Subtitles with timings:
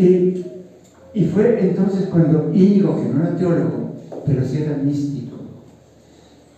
[0.00, 0.46] Y,
[1.12, 5.36] y fue entonces cuando Íñigo, que no era teólogo, pero sí era místico.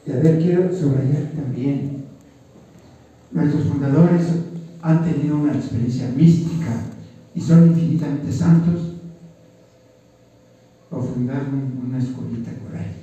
[0.06, 2.04] Y a ver, quiero subrayar también,
[3.32, 4.28] nuestros fundadores
[4.80, 6.84] han tenido una experiencia mística
[7.34, 8.92] y son infinitamente santos,
[10.88, 12.94] o fundaron una escuelita por ahí.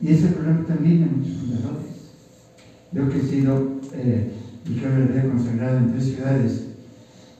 [0.00, 1.94] Y ese problema también de muchos fundadores.
[2.92, 4.32] Yo que he sido eh,
[4.64, 6.64] vicario de consagrado en tres ciudades,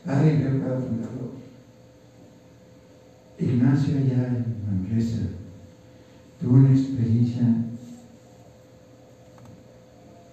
[0.05, 1.43] ay, veo cada fundador.
[3.44, 5.22] Ignacio allá en Manresa
[6.40, 7.43] tuvo una experiencia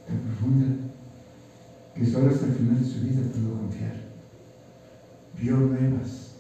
[0.07, 0.67] tan profunda
[1.93, 3.95] que solo hasta el final de su vida pudo confiar.
[5.39, 6.35] Vio nuevas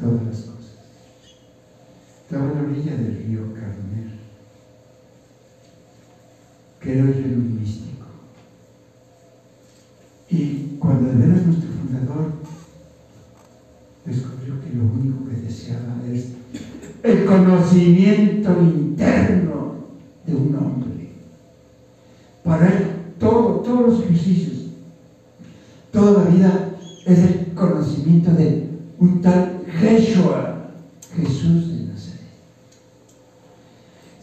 [0.00, 0.58] todas las cosas.
[2.24, 4.18] Estaba a la orilla del río Cardoner,
[6.80, 8.06] que era el un místico.
[10.30, 12.32] Y cuando de nuestro fundador
[14.04, 16.28] descubrió que lo único que deseaba es
[17.02, 19.74] el conocimiento interno
[20.26, 21.10] de un hombre.
[22.42, 22.86] Para él,
[23.18, 24.70] todo, todos los ejercicios,
[25.92, 26.70] toda la vida
[27.04, 30.70] es el conocimiento de un tal Yeshua,
[31.14, 32.20] Jesús de Nazaret.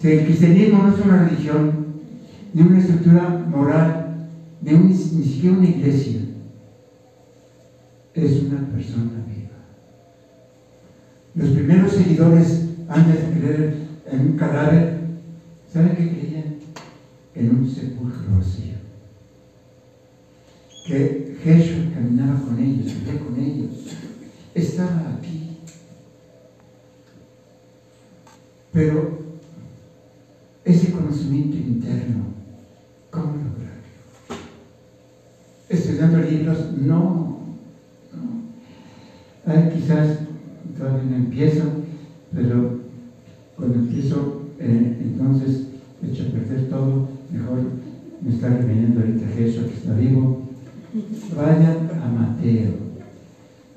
[0.01, 1.85] Si el cristianismo no es una religión,
[2.53, 4.15] ni una estructura moral,
[4.61, 6.21] ni, ni siquiera una iglesia,
[8.15, 9.49] es una persona viva.
[11.35, 13.77] Los primeros seguidores, antes de creer
[14.11, 14.99] en un cadáver,
[15.71, 16.55] ¿saben qué creían?
[17.33, 18.75] En un sepulcro vacío.
[20.85, 23.71] Que Jesús caminaba con ellos, vivía con ellos,
[24.53, 25.57] estaba aquí.
[28.71, 29.19] Pero
[30.63, 32.25] ese conocimiento interno,
[33.09, 33.85] ¿cómo lograrlo?
[35.69, 37.39] Estudiando libros, no.
[38.13, 39.51] no.
[39.51, 40.19] Ay, quizás
[40.77, 41.84] todavía no empiezo,
[42.35, 42.79] pero
[43.55, 45.67] cuando empiezo, eh, entonces
[46.03, 47.59] echo a perder todo, mejor
[48.21, 50.41] me está reveniendo ahorita Jesús que está vivo.
[51.35, 52.73] Vayan a Mateo.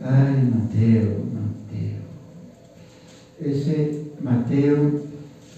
[0.01, 1.99] Ay, Mateo, Mateo.
[3.41, 4.93] Ese Mateo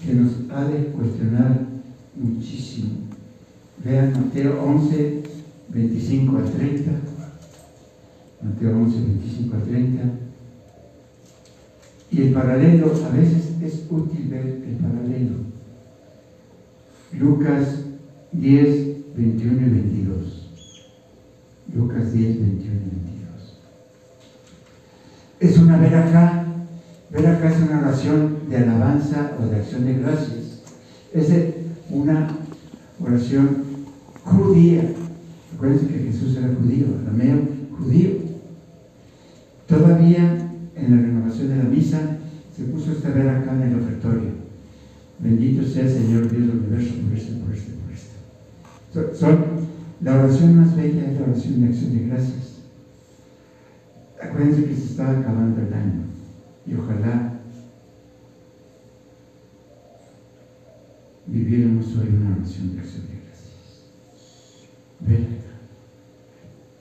[0.05, 1.67] que nos ha de cuestionar
[2.15, 2.89] muchísimo.
[3.83, 5.23] Vean Mateo 11,
[5.69, 6.91] 25 al 30.
[8.43, 10.03] Mateo 11, 25 al 30.
[12.11, 15.35] Y el paralelo, a veces es útil ver el paralelo.
[17.17, 17.85] Lucas
[18.33, 20.47] 10, 21 y 22.
[21.73, 23.59] Lucas 10, 21 y 22.
[25.39, 26.45] Es una ver acá,
[27.11, 30.63] ver acá es una oración de alabanza o de acción de gracias.
[31.13, 31.29] Es
[31.89, 32.27] una
[32.99, 33.63] oración
[34.25, 34.83] judía.
[35.55, 38.30] Acuérdense que Jesús era judío, arameo judío.
[43.01, 44.29] Esta ver acá en el ofertorio.
[45.17, 49.17] Bendito sea el Señor Dios del universo por esto, por esto, por esto.
[49.17, 49.45] Son,
[50.01, 52.61] la oración más bella es la oración de acción de gracias.
[54.21, 56.03] Acuérdense que se está acabando el año
[56.67, 57.39] y ojalá
[61.25, 63.87] viviéramos hoy una oración de acción de gracias.
[64.99, 65.27] Ven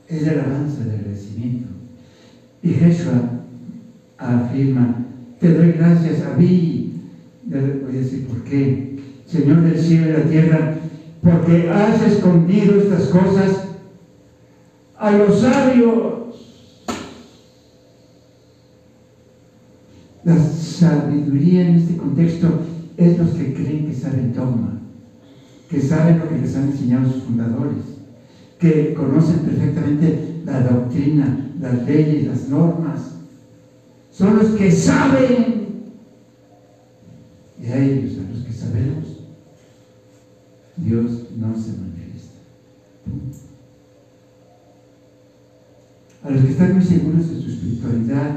[0.07, 1.69] Es la alabanza de agradecimiento.
[2.63, 3.09] Y Jesús
[4.19, 5.00] afirma,
[5.41, 6.93] te doy gracias a mí.
[7.47, 9.01] Voy a decir por qué.
[9.27, 10.75] Señor del cielo y la tierra,
[11.23, 13.65] porque has escondido estas cosas
[14.99, 16.15] a los sabios.
[20.25, 22.61] La sabiduría en este contexto
[22.97, 24.79] es los que creen que saben dogma,
[25.71, 27.79] que saben lo que les han enseñado sus fundadores,
[28.59, 33.10] que conocen perfectamente la doctrina, las leyes, las normas.
[34.13, 35.61] Son los que saben.
[37.61, 39.05] Y a ellos, a los que sabemos,
[40.77, 42.39] Dios no se manifiesta.
[46.23, 48.37] A los que están muy seguros de su espiritualidad,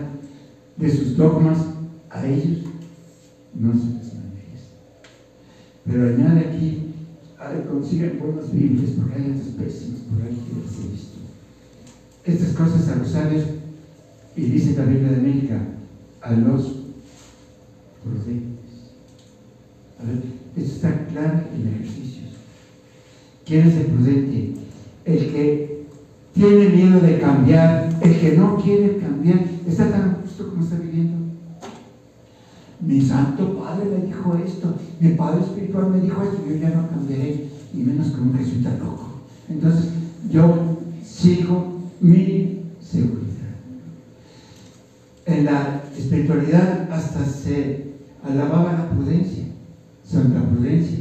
[0.77, 1.57] de sus dogmas,
[2.09, 2.65] a ellos
[3.53, 4.77] no se les manifiesta.
[5.86, 6.94] Pero añade aquí,
[7.69, 11.18] consiguen buenas Biblias, porque hay otras pésimas por ahí que les he visto.
[12.25, 13.45] Estas cosas a los sabios,
[14.35, 15.62] y dice la Biblia de América,
[16.21, 16.83] a los
[18.03, 18.53] prudentes.
[20.00, 20.24] A ver,
[20.56, 22.31] esto está claro en ejercicios.
[23.45, 24.53] ¿Quién es el prudente?
[25.06, 25.85] El que
[26.33, 31.18] tiene miedo de cambiar, el que no quiere cambiar, está tan justo como está viviendo.
[32.80, 36.89] Mi santo padre me dijo esto, mi padre espiritual me dijo esto, yo ya no
[36.89, 39.21] cambiaré, y menos con un jesuita loco.
[39.50, 39.89] Entonces,
[40.30, 43.33] yo sigo mi seguridad.
[45.25, 45.83] En en la
[46.23, 47.93] espiritualidad hasta se
[48.23, 49.43] alababa la prudencia,
[50.03, 50.99] Santa Prudencia.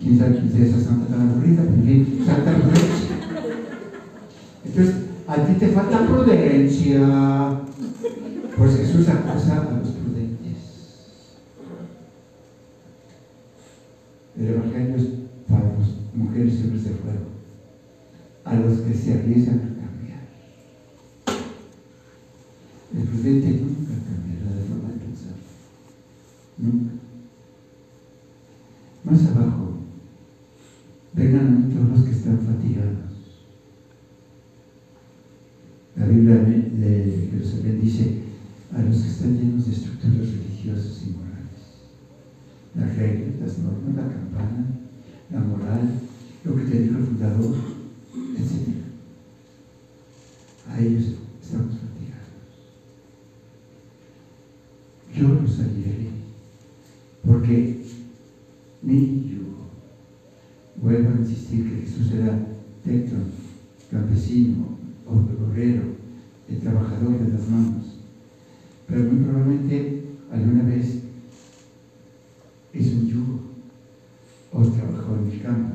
[0.00, 1.62] ¿Quién sabe quién es esa santa tan aburrida?
[1.62, 3.16] Pero en fin, Santa Prudencia.
[4.64, 4.94] Entonces,
[5.26, 7.60] a ti te falta prudencia.
[8.56, 10.58] Pues Jesús acusa a los prudentes.
[14.36, 15.04] El Evangelio es
[15.48, 17.26] para las mujeres y hombres de fuego,
[18.44, 20.20] a los que se arriesgan a cambiar.
[22.96, 25.36] El prudente nunca cambiará de forma de pensar.
[26.58, 26.92] Nunca.
[29.04, 29.74] Más abajo,
[31.12, 33.08] vengan a mí todos los que están fatigados.
[35.96, 36.34] La Biblia
[37.10, 38.22] de Jerusalén dice
[38.72, 41.38] a los que están llenos de estructuras religiosas y morales.
[42.74, 44.66] Las reglas, las normas, la campana,
[45.30, 46.00] la moral,
[46.44, 47.56] lo que te dijo el fundador,
[48.36, 48.68] etc.
[50.68, 51.04] A ellos
[51.42, 52.28] estamos fatigados.
[55.14, 56.10] Yo los aliviaré,
[57.24, 57.84] porque
[58.82, 59.68] mi yugo,
[60.76, 62.38] vuelvo a insistir que Jesús era
[62.84, 63.18] dentro,
[63.90, 64.76] campesino,
[65.06, 65.97] obrero,
[66.48, 67.98] el trabajador de las manos,
[68.86, 71.00] pero muy probablemente alguna vez
[72.72, 73.40] hizo un yugo
[74.52, 75.74] o trabajó en el campo.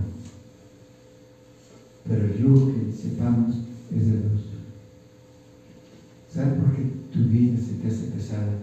[2.07, 3.55] Pero el yugo que sepamos
[3.91, 4.41] es de Dios.
[6.33, 6.83] ¿Sabes por qué
[7.13, 8.59] tu vida se te hace pesada?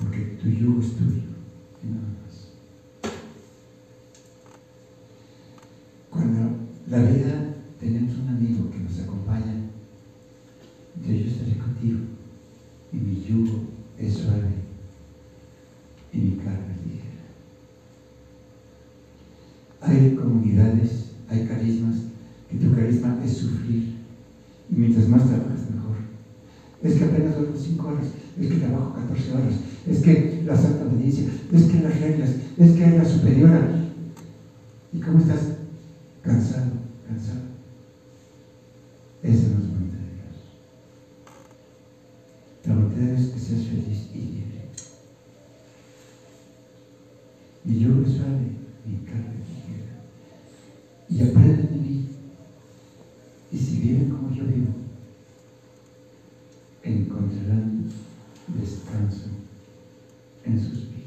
[0.00, 1.30] Porque tu yugo es tuyo.
[6.10, 6.56] Cuando
[6.88, 9.54] la vida tenemos un amigo que nos acompaña,
[11.06, 12.00] yo, yo estaré contigo
[12.92, 13.60] y mi yugo
[13.98, 14.50] es suave
[16.12, 17.24] y mi carne es ligera.
[19.80, 21.96] Hay comunidades, hay carismas,
[22.50, 25.96] que tu carisma es sufrir y mientras más trabajas mejor.
[26.82, 28.06] Es que apenas duermo 5 horas,
[28.40, 29.54] es que trabajo 14 horas,
[29.86, 33.68] es que la santa obediencia, es que las reglas, es que la superiora.
[34.92, 35.56] ¿Y cómo estás?
[36.22, 36.72] Cansado,
[37.06, 37.40] cansado.
[39.22, 40.36] Esa no es voluntad de Dios.
[42.66, 44.50] La voluntad de Dios es que seas feliz y libre.
[47.80, 49.94] Yugo es suave, mi carne ligera.
[51.08, 52.08] Y aprendan de mí.
[53.52, 54.72] Y si viven como yo vivo,
[56.82, 57.84] encontrarán
[58.48, 59.28] descanso
[60.44, 61.00] en sus vidas.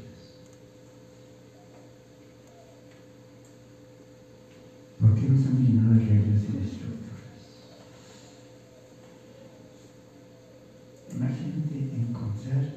[5.00, 7.44] ¿Por qué nos han llenado de reglas y de estructuras?
[11.14, 12.74] Imagínate encontrar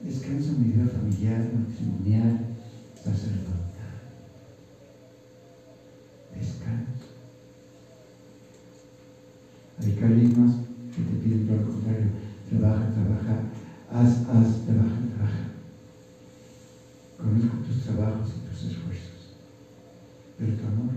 [0.00, 0.52] descanso
[1.26, 2.38] en mi vida familiar, matrimonial,
[2.94, 3.60] sacerdotal.
[6.34, 7.06] Descanso.
[9.82, 10.52] Hay carismas
[10.94, 12.08] que te piden todo lo contrario.
[12.48, 13.42] Trabaja, trabaja,
[13.92, 15.44] haz, haz, trabaja, trabaja.
[17.16, 19.34] Conozco tus trabajos y tus esfuerzos.
[20.38, 20.94] Pero tu amor,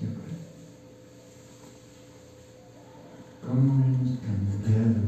[0.00, 0.38] yo creo.
[3.46, 5.02] ¿Cómo hemos cambiado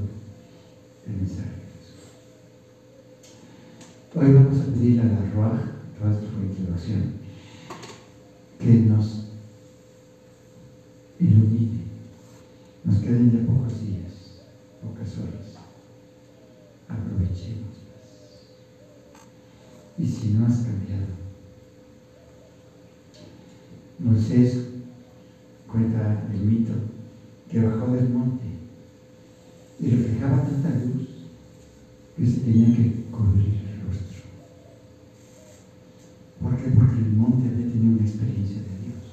[1.06, 2.00] el mensaje de Jesús?
[4.22, 5.62] Hoy vamos a pedir a la Ruach
[5.98, 7.14] de introducción,
[8.58, 9.28] que nos
[11.18, 11.84] ilumine.
[12.84, 14.42] Nos quedan ya pocos días,
[14.82, 15.56] pocas horas.
[16.86, 18.08] Aprovechémoslas.
[19.96, 21.14] Y si no has cambiado,
[24.00, 24.66] Moisés
[25.66, 26.74] cuenta el mito
[27.50, 28.44] que bajó del monte
[29.80, 31.08] y reflejaba tanta luz
[32.18, 34.10] que se tenía que cubrir el rostro.
[36.42, 36.70] ¿Por qué?
[36.70, 39.04] Porque el monte había tenido una experiencia de Dios.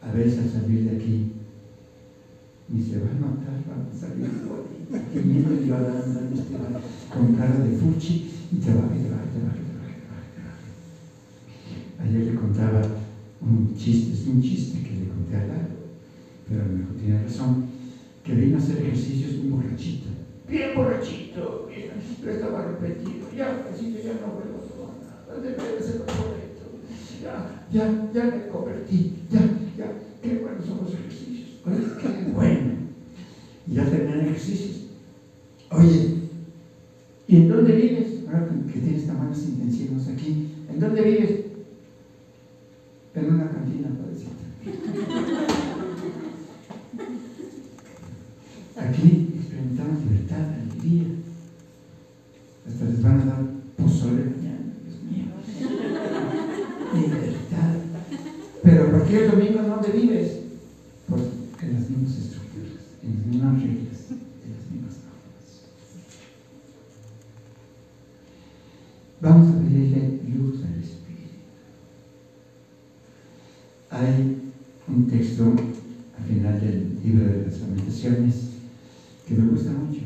[0.00, 1.32] A veces al salir de aquí,
[2.72, 4.30] ni se va a matar, van a salir
[5.14, 6.56] y viendo y andando este
[7.12, 10.68] con cara de fuchi y trabaja, y trabaja, trabaja, trabaja, trabaja.
[12.00, 12.82] Ayer le contaba
[13.42, 15.76] un chiste, es un chiste que le conté a Lalo,
[16.48, 17.66] pero a lo mejor tiene razón,
[18.24, 20.08] que vino a hacer ejercicios un borrachito,
[20.48, 25.40] bien borrachito, bien, pero estaba arrepentido, ya, así que ya no vuelvo a tomar nada,
[25.42, 26.62] debe ser correcto,
[27.22, 27.34] ya,
[27.70, 29.40] ya, ya me convertí, ya,
[29.76, 31.60] ya, qué buenos son los ejercicios,
[32.00, 32.61] qué bueno,
[33.66, 34.86] y ya terminan ejercicios,
[35.70, 36.14] oye,
[37.28, 38.08] ¿y en dónde vives?
[38.26, 41.30] Ahora que tienes tan buenas intenciones aquí, ¿en dónde vives?
[43.14, 44.30] En una cantina, padrecita.
[48.76, 51.08] Aquí experimentamos libertad, alegría.
[52.66, 53.42] Hasta les van a dar
[53.76, 55.26] pozole mañana, Dios mío.
[56.94, 57.74] Libertad.
[58.62, 60.11] Pero ¿por qué el domingo en dónde vives?
[63.02, 65.46] Las mismas reglas, en las mismas normas.
[69.20, 71.38] Vamos a pedirle luz al Espíritu.
[73.90, 74.52] Hay
[74.88, 75.44] un texto
[76.18, 78.34] al final del libro de las lamentaciones
[79.26, 80.02] que me gusta mucho.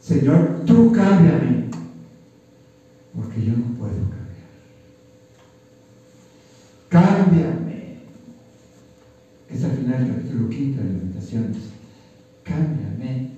[0.00, 1.70] Señor, tú cámbiame,
[3.14, 4.24] porque yo no puedo cambiar.
[6.88, 7.98] Cámbiame.
[9.50, 11.58] Es al final del capítulo quinto de Lamentaciones.
[12.44, 13.30] Cámbiame,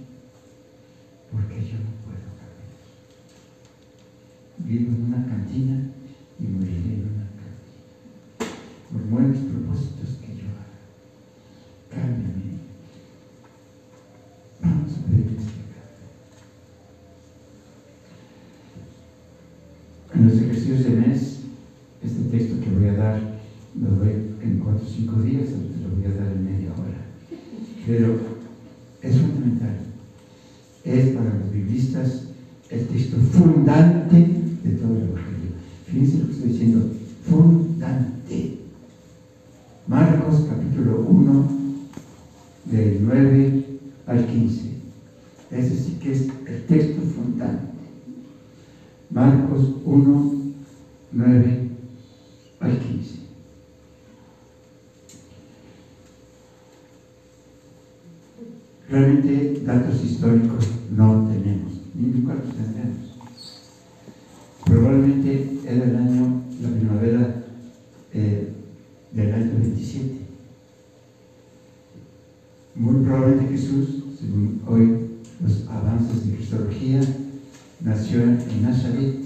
[1.30, 2.66] porque yo no puedo cambiar.
[4.58, 5.90] Vivo en una cantina
[6.38, 8.56] y moriré en una cantina.
[8.92, 10.76] Por buenos propósitos que yo haga.
[11.90, 12.56] Cámbiame.
[14.60, 15.96] Vamos a pedir este cambio.
[20.14, 21.20] En los ejercicios de mes,
[22.02, 23.36] este texto que voy a dar
[23.78, 27.04] lo doy en cuatro o cinco días, te lo voy a dar en media hora.
[27.86, 28.18] Pero
[29.02, 29.76] es fundamental.
[30.86, 32.28] Es para los biblistas
[32.70, 35.50] el texto fundante de todo el Evangelio.
[35.84, 36.90] Fíjense lo que estoy diciendo,
[37.28, 38.58] fundante.
[39.88, 41.48] Marcos capítulo 1,
[42.66, 43.64] del 9
[44.06, 44.60] al 15.
[45.50, 47.66] Es decir, que es el texto fundante.
[49.10, 50.32] Marcos 1,
[51.12, 51.68] 9
[52.60, 53.16] al 15.
[58.88, 63.18] Realmente datos históricos no tenemos, ni nunca los tendremos.
[64.64, 67.44] Probablemente era el año, la primavera
[68.12, 68.52] eh,
[69.12, 70.26] del año 27.
[72.76, 75.06] Muy probablemente Jesús, según hoy
[75.42, 77.00] los avances de Cristología,
[77.80, 79.16] nació en Nazaret.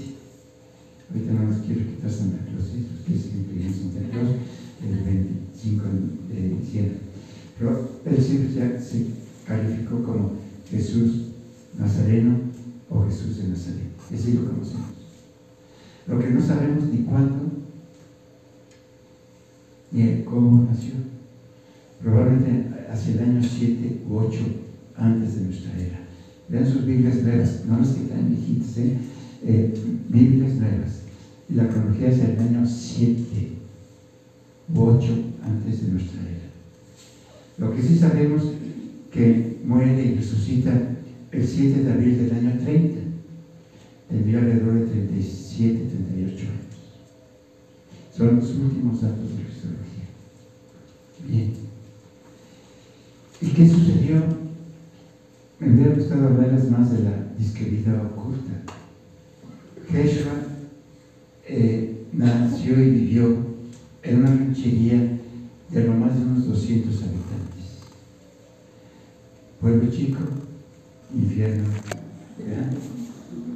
[1.11, 2.87] Ahorita no nos quiero quitar Santa Claus, ¿eh?
[2.99, 4.29] ustedes que en Santa Claus
[4.83, 5.85] el 25
[6.33, 6.99] de diciembre.
[7.59, 9.07] Pero él siempre ya se
[9.51, 10.33] calificó como
[10.71, 11.33] Jesús
[11.77, 12.39] Nazareno
[12.89, 13.91] o Jesús de Nazaret.
[14.15, 14.91] Así lo conocemos.
[16.07, 17.51] Lo no sabemos ni cuándo,
[19.93, 20.95] ni el cómo nació.
[22.03, 24.39] Probablemente hacia el año 7 u 8
[24.97, 26.01] antes de nuestra era.
[26.49, 28.97] Vean sus Biblias nuevas, no las que están viejitas, ¿eh?
[29.45, 29.75] Eh,
[30.09, 31.03] Biblias nuevas.
[31.49, 33.53] Y la cronología es el año 7
[34.75, 35.07] u 8
[35.43, 36.41] antes de nuestra era.
[37.59, 38.43] Lo que sí sabemos
[39.13, 40.73] que muere y resucita
[41.33, 43.10] el 7 de abril del año 30.
[44.11, 46.61] Tendría alrededor de 37, 38 años.
[48.17, 50.05] Son los últimos datos de Cristología.
[51.29, 51.53] Bien.
[53.41, 54.23] ¿Y qué sucedió?
[55.61, 58.80] Me hubiera gustado hablarles más de la disquerida oculta.